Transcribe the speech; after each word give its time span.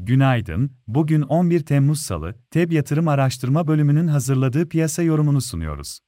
Günaydın, 0.00 0.70
bugün 0.86 1.22
11 1.22 1.60
Temmuz 1.60 2.00
Salı, 2.00 2.34
TEB 2.50 2.72
Yatırım 2.72 3.08
Araştırma 3.08 3.66
Bölümünün 3.66 4.08
hazırladığı 4.08 4.68
piyasa 4.68 5.02
yorumunu 5.02 5.40
sunuyoruz. 5.40 5.98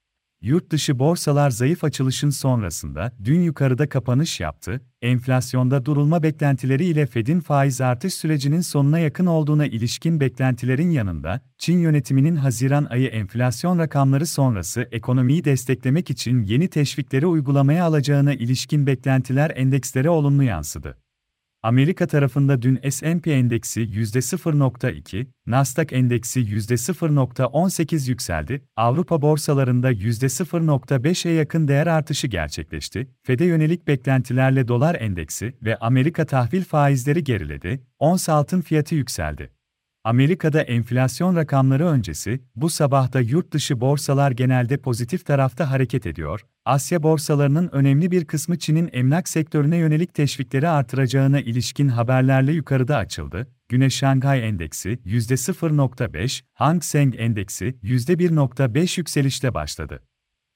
Yurt 0.42 0.70
dışı 0.70 0.98
borsalar 0.98 1.50
zayıf 1.50 1.84
açılışın 1.84 2.30
sonrasında 2.30 3.12
dün 3.24 3.40
yukarıda 3.40 3.88
kapanış 3.88 4.40
yaptı, 4.40 4.80
enflasyonda 5.02 5.84
durulma 5.86 6.22
beklentileri 6.22 6.84
ile 6.84 7.06
Fed'in 7.06 7.40
faiz 7.40 7.80
artış 7.80 8.14
sürecinin 8.14 8.60
sonuna 8.60 8.98
yakın 8.98 9.26
olduğuna 9.26 9.66
ilişkin 9.66 10.20
beklentilerin 10.20 10.90
yanında, 10.90 11.40
Çin 11.58 11.78
yönetiminin 11.78 12.36
Haziran 12.36 12.86
ayı 12.90 13.08
enflasyon 13.08 13.78
rakamları 13.78 14.26
sonrası 14.26 14.88
ekonomiyi 14.92 15.44
desteklemek 15.44 16.10
için 16.10 16.42
yeni 16.42 16.68
teşvikleri 16.68 17.26
uygulamaya 17.26 17.84
alacağına 17.84 18.34
ilişkin 18.34 18.86
beklentiler 18.86 19.52
endekslere 19.56 20.10
olumlu 20.10 20.42
yansıdı. 20.42 20.96
Amerika 21.62 22.06
tarafında 22.06 22.62
dün 22.62 22.90
S&P 22.90 23.32
endeksi 23.32 23.80
%0.2, 23.80 25.26
Nasdaq 25.46 25.86
endeksi 25.96 26.40
%0.18 26.40 28.10
yükseldi, 28.10 28.62
Avrupa 28.76 29.22
borsalarında 29.22 29.92
%0.5'e 29.92 31.32
yakın 31.32 31.68
değer 31.68 31.86
artışı 31.86 32.26
gerçekleşti, 32.26 33.08
Fed'e 33.22 33.44
yönelik 33.44 33.86
beklentilerle 33.86 34.68
dolar 34.68 34.94
endeksi 34.94 35.54
ve 35.62 35.76
Amerika 35.76 36.26
tahvil 36.26 36.64
faizleri 36.64 37.24
geriledi, 37.24 37.80
ons 37.98 38.28
altın 38.28 38.60
fiyatı 38.60 38.94
yükseldi. 38.94 39.50
Amerika'da 40.04 40.62
enflasyon 40.62 41.36
rakamları 41.36 41.86
öncesi, 41.86 42.40
bu 42.56 42.70
sabahta 42.70 43.20
yurt 43.20 43.52
dışı 43.52 43.80
borsalar 43.80 44.30
genelde 44.30 44.76
pozitif 44.76 45.26
tarafta 45.26 45.70
hareket 45.70 46.06
ediyor. 46.06 46.46
Asya 46.64 47.02
borsalarının 47.02 47.68
önemli 47.72 48.10
bir 48.10 48.24
kısmı 48.24 48.58
Çin'in 48.58 48.90
emlak 48.92 49.28
sektörüne 49.28 49.76
yönelik 49.76 50.14
teşvikleri 50.14 50.68
artıracağına 50.68 51.40
ilişkin 51.40 51.88
haberlerle 51.88 52.52
yukarıda 52.52 52.96
açıldı. 52.96 53.46
Güne 53.68 53.90
Şanghay 53.90 54.48
Endeksi 54.48 54.88
%0.5, 54.88 56.42
Hang 56.54 56.84
Seng 56.84 57.14
Endeksi 57.18 57.78
%1.5 57.82 59.00
yükselişle 59.00 59.54
başladı. 59.54 60.02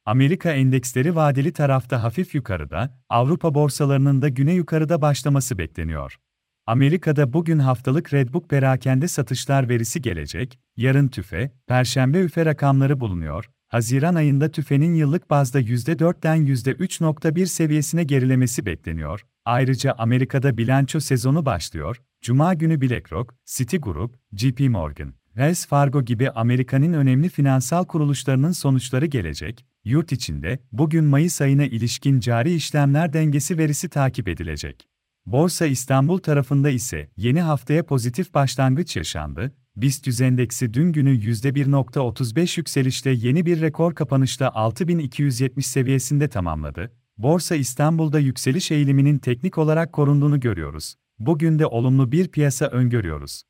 Amerika 0.06 0.52
endeksleri 0.52 1.16
vadeli 1.16 1.52
tarafta 1.52 2.02
hafif 2.02 2.34
yukarıda, 2.34 2.98
Avrupa 3.08 3.54
borsalarının 3.54 4.22
da 4.22 4.28
güne 4.28 4.52
yukarıda 4.52 5.02
başlaması 5.02 5.58
bekleniyor. 5.58 6.18
Amerika'da 6.66 7.32
bugün 7.32 7.58
haftalık 7.58 8.14
Redbook 8.14 8.50
perakende 8.50 9.08
satışlar 9.08 9.68
verisi 9.68 10.02
gelecek, 10.02 10.58
yarın 10.76 11.08
tüfe, 11.08 11.50
perşembe 11.66 12.20
üfe 12.20 12.44
rakamları 12.46 13.00
bulunuyor. 13.00 13.50
Haziran 13.68 14.14
ayında 14.14 14.48
tüfenin 14.48 14.94
yıllık 14.94 15.30
bazda 15.30 15.60
%4'den 15.60 16.46
%3.1 16.46 17.46
seviyesine 17.46 18.04
gerilemesi 18.04 18.66
bekleniyor. 18.66 19.26
Ayrıca 19.44 19.94
Amerika'da 19.98 20.58
bilanço 20.58 21.00
sezonu 21.00 21.46
başlıyor. 21.46 22.02
Cuma 22.20 22.54
günü 22.54 22.80
BlackRock, 22.80 23.34
Citigroup, 23.44 24.18
JP 24.32 24.60
Morgan, 24.60 25.14
Wells 25.26 25.66
Fargo 25.66 26.04
gibi 26.04 26.30
Amerika'nın 26.30 26.92
önemli 26.92 27.28
finansal 27.28 27.84
kuruluşlarının 27.84 28.52
sonuçları 28.52 29.06
gelecek. 29.06 29.66
Yurt 29.84 30.12
içinde 30.12 30.58
bugün 30.72 31.04
Mayıs 31.04 31.40
ayına 31.40 31.64
ilişkin 31.64 32.20
cari 32.20 32.54
işlemler 32.54 33.12
dengesi 33.12 33.58
verisi 33.58 33.88
takip 33.88 34.28
edilecek. 34.28 34.93
Borsa 35.26 35.66
İstanbul 35.66 36.18
tarafında 36.18 36.70
ise 36.70 37.10
yeni 37.16 37.40
haftaya 37.40 37.86
pozitif 37.86 38.34
başlangıç 38.34 38.96
yaşandı. 38.96 39.54
BIST 39.76 40.20
endeksi 40.20 40.74
dün 40.74 40.92
günü 40.92 41.10
%1.35 41.10 42.60
yükselişte 42.60 43.10
yeni 43.10 43.46
bir 43.46 43.60
rekor 43.60 43.94
kapanışta 43.94 44.50
6270 44.54 45.66
seviyesinde 45.66 46.28
tamamladı. 46.28 46.92
Borsa 47.18 47.56
İstanbul'da 47.56 48.18
yükseliş 48.18 48.70
eğiliminin 48.70 49.18
teknik 49.18 49.58
olarak 49.58 49.92
korunduğunu 49.92 50.40
görüyoruz. 50.40 50.94
Bugün 51.18 51.58
de 51.58 51.66
olumlu 51.66 52.12
bir 52.12 52.28
piyasa 52.28 52.66
öngörüyoruz. 52.66 53.42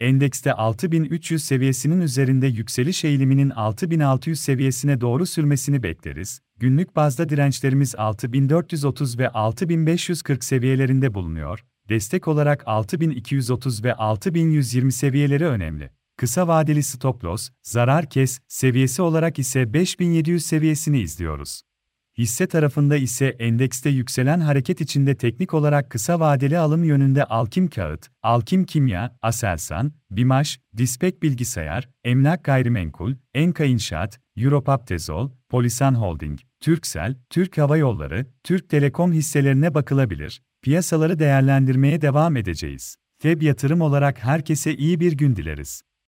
Endekste 0.00 0.52
6300 0.52 1.44
seviyesinin 1.44 2.00
üzerinde 2.00 2.46
yükseliş 2.46 3.04
eğiliminin 3.04 3.50
6600 3.50 4.40
seviyesine 4.40 5.00
doğru 5.00 5.26
sürmesini 5.26 5.82
bekleriz. 5.82 6.40
Günlük 6.58 6.96
bazda 6.96 7.28
dirençlerimiz 7.28 7.94
6430 7.94 9.18
ve 9.18 9.28
6540 9.28 10.44
seviyelerinde 10.44 11.14
bulunuyor. 11.14 11.64
Destek 11.88 12.28
olarak 12.28 12.62
6230 12.66 13.84
ve 13.84 13.94
6120 13.94 14.92
seviyeleri 14.92 15.46
önemli. 15.46 15.90
Kısa 16.16 16.48
vadeli 16.48 16.82
stop 16.82 17.24
loss, 17.24 17.50
zarar 17.62 18.10
kes 18.10 18.40
seviyesi 18.48 19.02
olarak 19.02 19.38
ise 19.38 19.72
5700 19.72 20.46
seviyesini 20.46 21.00
izliyoruz. 21.00 21.62
Hisse 22.18 22.46
tarafında 22.46 22.96
ise 22.96 23.26
endekste 23.26 23.90
yükselen 23.90 24.40
hareket 24.40 24.80
içinde 24.80 25.14
teknik 25.14 25.54
olarak 25.54 25.90
kısa 25.90 26.20
vadeli 26.20 26.58
alım 26.58 26.84
yönünde 26.84 27.24
Alkim 27.24 27.68
Kağıt, 27.68 28.08
Alkim 28.22 28.64
Kimya, 28.64 29.16
Aselsan, 29.22 29.92
Bimaş, 30.10 30.60
Dispek 30.76 31.22
Bilgisayar, 31.22 31.88
Emlak 32.04 32.44
Gayrimenkul, 32.44 33.14
Enka 33.34 33.64
İnşaat, 33.64 34.20
Europap 34.36 34.86
Tezol, 34.86 35.30
Polisan 35.48 35.94
Holding, 35.94 36.40
Türksel, 36.60 37.16
Türk 37.30 37.58
Hava 37.58 37.76
Yolları, 37.76 38.26
Türk 38.44 38.68
Telekom 38.68 39.12
hisselerine 39.12 39.74
bakılabilir. 39.74 40.42
Piyasaları 40.62 41.18
değerlendirmeye 41.18 42.02
devam 42.02 42.36
edeceğiz. 42.36 42.96
TEB 43.18 43.42
yatırım 43.42 43.80
olarak 43.80 44.24
herkese 44.24 44.76
iyi 44.76 45.00
bir 45.00 45.12
gün 45.12 45.36
dileriz. 45.36 45.82